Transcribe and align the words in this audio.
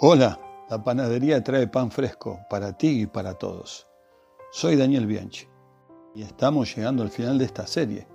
Hola, 0.00 0.38
la 0.70 0.84
panadería 0.84 1.42
trae 1.42 1.66
pan 1.66 1.90
fresco 1.90 2.38
para 2.48 2.72
ti 2.78 3.02
y 3.02 3.06
para 3.06 3.34
todos. 3.34 3.88
Soy 4.52 4.76
Daniel 4.76 5.08
Bianchi 5.08 5.48
y 6.14 6.22
estamos 6.22 6.72
llegando 6.72 7.02
al 7.02 7.08
final 7.08 7.36
de 7.36 7.44
esta 7.44 7.66
serie 7.66 8.06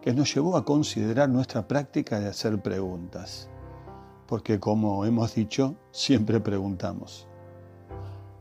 que 0.00 0.14
nos 0.14 0.34
llevó 0.34 0.56
a 0.56 0.64
considerar 0.64 1.28
nuestra 1.28 1.68
práctica 1.68 2.18
de 2.20 2.28
hacer 2.28 2.62
preguntas. 2.62 3.50
Porque 4.26 4.58
como 4.58 5.04
hemos 5.04 5.34
dicho, 5.34 5.76
siempre 5.90 6.40
preguntamos. 6.40 7.28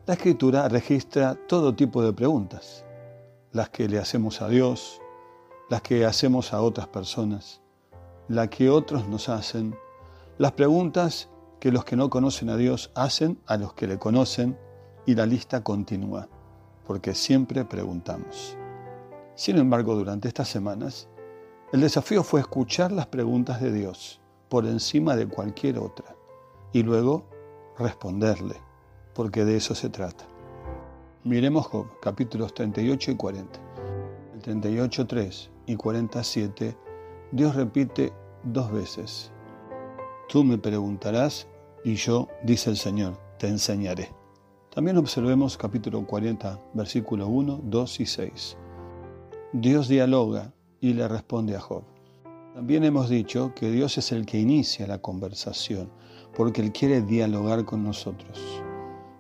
La 0.05 0.14
escritura 0.14 0.70
registra 0.70 1.36
todo 1.50 1.75
tipo 1.75 2.02
de 2.02 2.14
preguntas, 2.14 2.86
las 3.52 3.70
que 3.71 3.89
le 3.89 4.00
hacemos 4.00 4.41
a 4.41 4.48
Dios, 4.48 5.02
las 5.70 5.82
que 5.82 6.05
hacemos 6.05 6.54
a 6.54 6.62
otras 6.62 6.88
personas, 6.88 7.62
las 8.30 8.48
que 8.48 8.70
otros 8.70 9.05
nos 9.09 9.27
hacen, 9.27 9.75
las 10.38 10.54
preguntas 10.54 11.27
que 11.59 11.71
los 11.71 11.85
que 11.85 11.95
no 11.95 12.09
conocen 12.09 12.49
a 12.49 12.57
Dios 12.57 12.91
hacen 12.95 13.39
a 13.45 13.57
los 13.57 13.73
que 13.73 13.88
le 13.88 13.97
conocen 13.97 14.57
y 15.05 15.16
la 15.16 15.25
lista 15.25 15.63
continúa, 15.63 16.27
porque 16.85 17.13
siempre 17.13 17.66
preguntamos. 17.66 18.57
Sin 19.35 19.57
embargo, 19.57 19.95
durante 19.95 20.27
estas 20.27 20.47
semanas, 20.47 21.09
el 21.71 21.81
desafío 21.81 22.23
fue 22.23 22.39
escuchar 22.39 22.91
las 22.91 23.07
preguntas 23.07 23.59
de 23.61 23.71
Dios 23.71 24.21
por 24.49 24.66
encima 24.66 25.16
de 25.16 25.27
cualquier 25.27 25.80
otra 25.80 26.16
y 26.71 26.83
luego 26.83 27.25
responderle, 27.77 28.55
porque 29.13 29.44
de 29.44 29.58
eso 29.58 29.75
se 29.75 29.89
trata. 29.89 30.25
Miremos 31.23 31.66
Job, 31.67 31.88
capítulos 31.99 32.53
38 32.53 33.11
y 33.11 33.16
40. 33.16 33.59
El 34.35 34.41
38, 34.41 35.08
3 35.08 35.49
y 35.66 35.75
47, 35.75 36.77
Dios 37.31 37.55
repite 37.55 38.13
dos 38.44 38.72
veces. 38.72 39.31
Tú 40.27 40.43
me 40.43 40.57
preguntarás 40.57 41.47
y 41.84 41.95
yo, 41.95 42.27
dice 42.43 42.71
el 42.71 42.77
Señor, 42.77 43.16
te 43.38 43.47
enseñaré. 43.47 44.11
También 44.73 44.97
observemos 44.97 45.55
capítulo 45.55 46.05
40, 46.05 46.59
versículo 46.73 47.27
1, 47.27 47.61
2 47.63 48.00
y 48.00 48.05
6. 48.08 48.58
Dios 49.53 49.88
dialoga 49.88 50.52
y 50.81 50.94
le 50.94 51.08
responde 51.08 51.55
a 51.55 51.59
Job. 51.59 51.83
También 52.55 52.83
hemos 52.83 53.08
dicho 53.08 53.53
que 53.53 53.69
Dios 53.69 54.00
es 54.00 54.11
el 54.11 54.25
que 54.25 54.39
inicia 54.39 54.88
la 54.88 54.97
conversación, 54.97 55.91
porque 56.35 56.61
Él 56.61 56.72
quiere 56.72 57.02
dialogar 57.02 57.63
con 57.63 57.83
nosotros, 57.83 58.63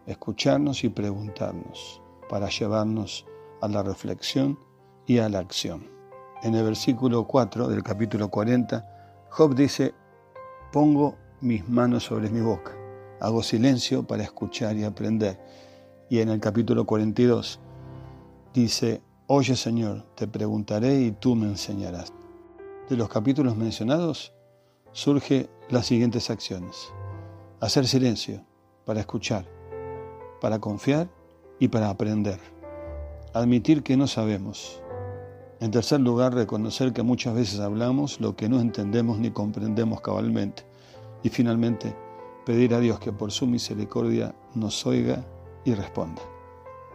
escucharnos 0.07 0.83
y 0.83 0.89
preguntarnos, 0.89 2.01
para 2.27 2.49
llevarnos 2.49 3.27
a 3.61 3.67
la 3.67 3.83
reflexión 3.83 4.57
y 5.05 5.19
a 5.19 5.29
la 5.29 5.37
acción. 5.39 5.87
En 6.41 6.55
el 6.55 6.63
versículo 6.63 7.27
4 7.27 7.67
del 7.67 7.83
capítulo 7.83 8.29
40, 8.29 9.27
Job 9.29 9.53
dice, 9.53 9.93
pongo 10.75 11.15
mis 11.39 11.69
manos 11.69 12.03
sobre 12.03 12.29
mi 12.29 12.41
boca. 12.41 12.75
Hago 13.21 13.41
silencio 13.43 14.05
para 14.05 14.23
escuchar 14.23 14.75
y 14.75 14.83
aprender. 14.83 15.39
Y 16.09 16.19
en 16.19 16.27
el 16.27 16.41
capítulo 16.41 16.85
42 16.85 17.61
dice, 18.53 19.01
Oye 19.27 19.55
Señor, 19.55 20.03
te 20.15 20.27
preguntaré 20.27 20.99
y 20.99 21.11
tú 21.11 21.33
me 21.33 21.47
enseñarás. 21.47 22.11
De 22.89 22.97
los 22.97 23.07
capítulos 23.07 23.55
mencionados 23.55 24.33
surge 24.91 25.49
las 25.69 25.85
siguientes 25.85 26.29
acciones. 26.29 26.89
Hacer 27.61 27.87
silencio 27.87 28.43
para 28.83 28.99
escuchar, 28.99 29.45
para 30.41 30.59
confiar 30.59 31.07
y 31.57 31.69
para 31.69 31.89
aprender. 31.89 32.41
Admitir 33.33 33.81
que 33.81 33.95
no 33.95 34.07
sabemos. 34.07 34.81
En 35.65 35.71
tercer 35.71 35.99
lugar, 35.99 36.35
reconocer 36.35 36.93
que 36.93 37.01
muchas 37.01 37.33
veces 37.33 37.59
hablamos 37.59 38.21
lo 38.21 38.35
que 38.35 38.47
no 38.47 38.59
entendemos 38.59 39.17
ni 39.17 39.31
comprendemos 39.31 39.99
cabalmente. 39.99 40.61
Y 41.23 41.29
finalmente, 41.29 41.95
pedir 42.45 42.75
a 42.75 42.79
Dios 42.79 42.99
que 42.99 43.11
por 43.11 43.31
su 43.31 43.47
misericordia 43.47 44.35
nos 44.53 44.85
oiga 44.85 45.25
y 45.63 45.73
responda. 45.73 46.21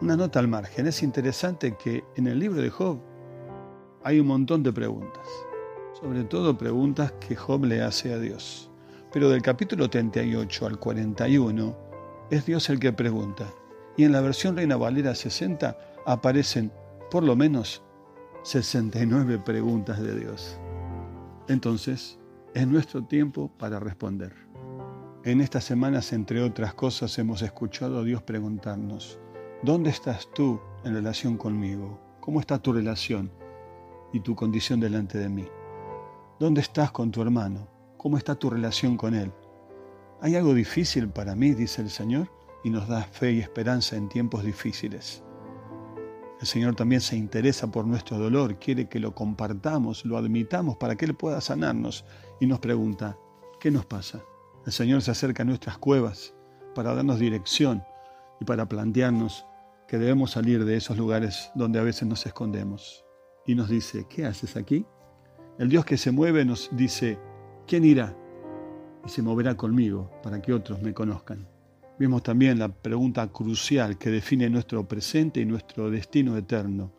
Una 0.01 0.17
nota 0.17 0.39
al 0.39 0.47
margen, 0.47 0.87
es 0.87 1.03
interesante 1.03 1.77
que 1.77 2.05
en 2.15 2.29
el 2.29 2.39
libro 2.39 2.63
de 2.63 2.71
Job 2.71 3.01
hay 4.05 4.21
un 4.21 4.29
montón 4.29 4.63
de 4.63 4.73
preguntas, 4.73 5.27
sobre 6.01 6.23
todo 6.23 6.57
preguntas 6.57 7.11
que 7.27 7.35
Job 7.35 7.65
le 7.65 7.83
hace 7.83 8.13
a 8.13 8.21
Dios. 8.21 8.71
Pero 9.13 9.31
del 9.31 9.43
capítulo 9.43 9.91
38 9.91 10.67
al 10.67 10.79
41 10.79 11.77
es 12.31 12.47
Dios 12.47 12.71
el 12.71 12.79
que 12.79 12.93
pregunta. 12.93 13.53
Y 13.97 14.05
en 14.05 14.13
la 14.13 14.21
versión 14.21 14.55
Reina 14.55 14.77
Valera 14.77 15.17
60 15.17 15.77
aparecen 16.07 16.71
por 17.11 17.25
lo 17.25 17.35
menos 17.35 17.83
69 18.43 19.39
preguntas 19.39 20.01
de 20.01 20.19
Dios. 20.19 20.59
Entonces, 21.49 22.19
es 22.55 22.67
nuestro 22.67 23.05
tiempo 23.05 23.51
para 23.59 23.79
responder. 23.79 24.35
En 25.25 25.43
estas 25.43 25.65
semanas, 25.65 26.15
entre 26.15 26.43
otras 26.43 26.73
cosas, 26.73 27.19
hemos 27.19 27.43
escuchado 27.43 27.99
a 27.99 28.03
Dios 28.03 28.23
preguntarnos, 28.23 29.19
¿dónde 29.63 29.91
estás 29.91 30.29
tú 30.35 30.59
en 30.85 30.95
relación 30.95 31.37
conmigo? 31.37 32.01
¿Cómo 32.21 32.41
está 32.41 32.59
tu 32.59 32.73
relación 32.73 33.31
y 34.13 34.21
tu 34.21 34.35
condición 34.35 34.81
delante 34.81 35.19
de 35.19 35.29
mí? 35.29 35.47
¿Dónde 36.39 36.63
estás 36.63 36.91
con 36.93 37.11
tu 37.11 37.21
hermano? 37.21 37.69
¿Cómo 37.99 38.17
está 38.17 38.35
tu 38.35 38.49
relación 38.49 38.97
con 38.97 39.15
él? 39.15 39.31
¿Hay 40.23 40.35
algo 40.35 40.55
difícil 40.55 41.11
para 41.11 41.35
mí, 41.35 41.53
dice 41.53 41.83
el 41.83 41.91
Señor, 41.91 42.33
y 42.65 42.71
nos 42.71 42.89
da 42.89 43.03
fe 43.03 43.33
y 43.33 43.41
esperanza 43.41 43.97
en 43.97 44.09
tiempos 44.09 44.45
difíciles? 44.45 45.23
El 46.41 46.47
Señor 46.47 46.75
también 46.75 47.03
se 47.03 47.17
interesa 47.17 47.71
por 47.71 47.87
nuestro 47.87 48.19
dolor, 48.19 48.59
quiere 48.59 48.89
que 48.89 48.99
lo 48.99 49.15
compartamos, 49.15 50.07
lo 50.07 50.17
admitamos 50.17 50.79
para 50.79 50.97
que 50.97 51.05
Él 51.05 51.15
pueda 51.15 51.41
sanarnos 51.43 52.07
y 52.41 52.47
nos 52.47 52.61
pregunta, 52.61 53.19
¿qué 53.61 53.71
nos 53.71 53.85
pasa? 53.85 54.23
El 54.65 54.73
Señor 54.73 55.03
se 55.03 55.11
acerca 55.11 55.43
a 55.43 55.47
nuestras 55.47 55.77
cuevas 55.77 56.35
para 56.75 56.95
darnos 56.95 57.19
dirección 57.19 57.85
y 58.41 58.47
para 58.47 58.67
plantearnos 58.67 59.45
que 59.87 59.99
debemos 59.99 60.31
salir 60.31 60.65
de 60.65 60.77
esos 60.77 60.97
lugares 60.97 61.51
donde 61.55 61.79
a 61.79 61.83
veces 61.83 62.09
nos 62.09 62.25
escondemos. 62.25 63.05
Y 63.47 63.55
nos 63.55 63.69
dice, 63.69 64.07
¿qué 64.09 64.25
haces 64.25 64.57
aquí? 64.57 64.87
El 65.59 65.69
Dios 65.69 65.85
que 65.85 65.99
se 65.99 66.11
mueve 66.11 66.47
nos 66.47 66.71
dice, 66.73 67.19
¿quién 67.67 67.85
irá? 67.85 68.17
Y 69.05 69.11
se 69.11 69.21
moverá 69.21 69.57
conmigo 69.57 70.11
para 70.23 70.41
que 70.41 70.55
otros 70.55 70.81
me 70.81 70.95
conozcan. 70.95 71.47
Vimos 72.01 72.23
también 72.23 72.59
la 72.59 72.71
pregunta 72.71 73.31
crucial 73.31 73.99
que 73.99 74.09
define 74.09 74.49
nuestro 74.49 74.89
presente 74.89 75.39
y 75.39 75.45
nuestro 75.45 75.91
destino 75.91 76.35
eterno. 76.35 76.95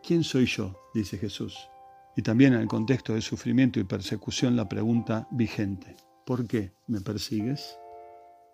¿Quién 0.00 0.22
soy 0.22 0.46
yo? 0.46 0.78
dice 0.94 1.18
Jesús. 1.18 1.68
Y 2.16 2.22
también 2.22 2.54
en 2.54 2.60
el 2.60 2.68
contexto 2.68 3.14
de 3.14 3.20
sufrimiento 3.20 3.80
y 3.80 3.84
persecución 3.84 4.54
la 4.54 4.68
pregunta 4.68 5.26
vigente. 5.32 5.96
¿Por 6.24 6.46
qué 6.46 6.72
me 6.86 7.00
persigues? 7.00 7.76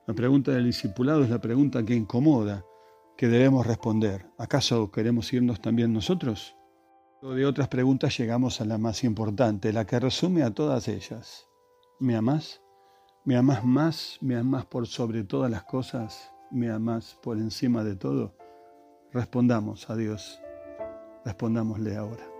La 0.06 0.14
pregunta 0.14 0.52
del 0.52 0.64
discipulado 0.64 1.22
es 1.22 1.28
la 1.28 1.42
pregunta 1.42 1.84
que 1.84 1.94
incomoda, 1.94 2.64
que 3.18 3.28
debemos 3.28 3.66
responder. 3.66 4.24
¿Acaso 4.38 4.90
queremos 4.90 5.30
irnos 5.34 5.60
también 5.60 5.92
nosotros? 5.92 6.56
De 7.20 7.44
otras 7.44 7.68
preguntas 7.68 8.16
llegamos 8.16 8.62
a 8.62 8.64
la 8.64 8.78
más 8.78 9.04
importante, 9.04 9.70
la 9.70 9.86
que 9.86 10.00
resume 10.00 10.44
a 10.44 10.54
todas 10.54 10.88
ellas. 10.88 11.46
¿Me 11.98 12.16
amás? 12.16 12.62
¿Me 13.22 13.36
amas 13.36 13.62
más? 13.66 14.16
¿Me 14.22 14.34
amas 14.34 14.64
por 14.64 14.86
sobre 14.86 15.24
todas 15.24 15.50
las 15.50 15.64
cosas? 15.64 16.32
¿Me 16.50 16.70
amas 16.70 17.18
por 17.22 17.36
encima 17.36 17.84
de 17.84 17.94
todo? 17.94 18.34
Respondamos 19.12 19.90
a 19.90 19.96
Dios. 19.96 20.40
Respondámosle 21.26 21.96
ahora. 21.96 22.39